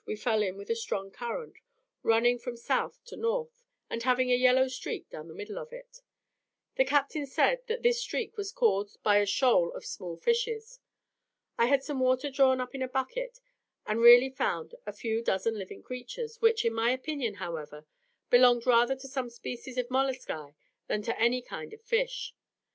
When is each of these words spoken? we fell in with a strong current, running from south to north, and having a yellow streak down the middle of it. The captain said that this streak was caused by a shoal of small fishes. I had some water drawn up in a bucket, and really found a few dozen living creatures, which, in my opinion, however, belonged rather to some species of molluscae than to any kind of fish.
we 0.03 0.15
fell 0.15 0.41
in 0.41 0.57
with 0.57 0.67
a 0.71 0.75
strong 0.75 1.11
current, 1.11 1.57
running 2.01 2.39
from 2.39 2.57
south 2.57 2.99
to 3.05 3.15
north, 3.15 3.61
and 3.87 4.01
having 4.01 4.31
a 4.31 4.35
yellow 4.35 4.67
streak 4.67 5.07
down 5.11 5.27
the 5.27 5.33
middle 5.35 5.59
of 5.59 5.71
it. 5.71 5.99
The 6.75 6.85
captain 6.85 7.27
said 7.27 7.59
that 7.67 7.83
this 7.83 8.01
streak 8.01 8.35
was 8.35 8.51
caused 8.51 8.97
by 9.03 9.17
a 9.17 9.27
shoal 9.27 9.71
of 9.73 9.85
small 9.85 10.17
fishes. 10.17 10.79
I 11.55 11.67
had 11.67 11.83
some 11.83 11.99
water 11.99 12.31
drawn 12.31 12.59
up 12.59 12.73
in 12.73 12.81
a 12.81 12.87
bucket, 12.87 13.41
and 13.85 14.01
really 14.01 14.31
found 14.31 14.73
a 14.87 14.91
few 14.91 15.21
dozen 15.21 15.55
living 15.55 15.83
creatures, 15.83 16.41
which, 16.41 16.65
in 16.65 16.73
my 16.73 16.89
opinion, 16.89 17.35
however, 17.35 17.85
belonged 18.31 18.65
rather 18.65 18.95
to 18.95 19.07
some 19.07 19.29
species 19.29 19.77
of 19.77 19.91
molluscae 19.91 20.55
than 20.87 21.03
to 21.03 21.19
any 21.19 21.43
kind 21.43 21.73
of 21.73 21.81
fish. 21.83 22.33